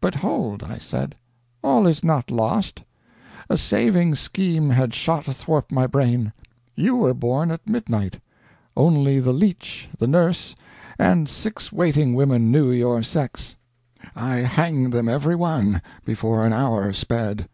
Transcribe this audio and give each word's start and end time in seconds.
"'But 0.00 0.14
hold,' 0.14 0.62
I 0.62 0.78
said, 0.78 1.16
'all 1.64 1.84
is 1.88 2.04
not 2.04 2.30
lost.' 2.30 2.84
A 3.50 3.56
saving 3.56 4.14
scheme 4.14 4.70
had 4.70 4.94
shot 4.94 5.26
athwart 5.26 5.72
my 5.72 5.88
brain. 5.88 6.32
You 6.76 6.94
were 6.94 7.12
born 7.12 7.50
at 7.50 7.68
midnight. 7.68 8.20
Only 8.76 9.18
the 9.18 9.32
leech, 9.32 9.88
the 9.98 10.06
nurse, 10.06 10.54
and 10.96 11.28
six 11.28 11.72
waiting 11.72 12.14
women 12.14 12.52
knew 12.52 12.70
your 12.70 13.02
sex. 13.02 13.56
I 14.14 14.36
hanged 14.42 14.92
them 14.92 15.08
every 15.08 15.34
one 15.34 15.82
before 16.04 16.46
an 16.46 16.52
hour 16.52 16.92
sped. 16.92 17.48